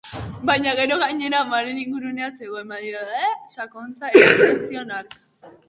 Baina 0.49 0.71
gero 0.79 0.95
gainera 1.03 1.41
amaren 1.45 1.81
ingurunea 1.83 2.31
zegoen, 2.39 2.67
mesfidantza 2.73 3.31
sakonena 3.57 4.13
eragiten 4.17 4.61
zidan 4.67 4.99
hark. 5.01 5.19